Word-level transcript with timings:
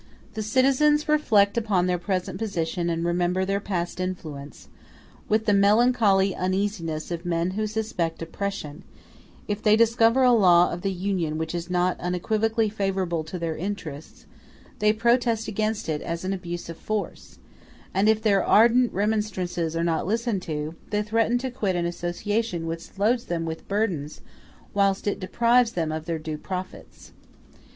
The 0.33 0.41
citizens 0.41 1.07
reflect 1.07 1.59
upon 1.59 1.85
their 1.85 1.99
present 1.99 2.39
position 2.39 2.89
and 2.89 3.05
remember 3.05 3.45
their 3.45 3.59
past 3.59 3.99
influence, 3.99 4.67
with 5.29 5.45
the 5.45 5.53
melancholy 5.53 6.33
uneasiness 6.33 7.11
of 7.11 7.23
men 7.23 7.51
who 7.51 7.67
suspect 7.67 8.19
oppression: 8.23 8.83
if 9.47 9.61
they 9.61 9.75
discover 9.75 10.23
a 10.23 10.31
law 10.33 10.71
of 10.71 10.81
the 10.81 10.91
Union 10.91 11.37
which 11.37 11.53
is 11.53 11.69
not 11.69 11.99
unequivocally 11.99 12.67
favorable 12.67 13.23
to 13.23 13.37
their 13.37 13.55
interests, 13.55 14.25
they 14.79 14.91
protest 14.91 15.47
against 15.47 15.87
it 15.87 16.01
as 16.01 16.25
an 16.25 16.33
abuse 16.33 16.67
of 16.67 16.77
force; 16.77 17.37
and 17.93 18.09
if 18.09 18.23
their 18.23 18.43
ardent 18.43 18.91
remonstrances 18.91 19.75
are 19.75 19.83
not 19.83 20.07
listened 20.07 20.41
to, 20.41 20.73
they 20.89 21.03
threaten 21.03 21.37
to 21.37 21.51
quit 21.51 21.75
an 21.75 21.85
association 21.85 22.65
which 22.65 22.97
loads 22.97 23.25
them 23.25 23.45
with 23.45 23.67
burdens 23.67 24.21
whilst 24.73 25.05
it 25.05 25.19
deprives 25.19 25.73
them 25.73 25.91
of 25.91 26.05
their 26.05 26.17
due 26.17 26.39
profits. 26.39 27.11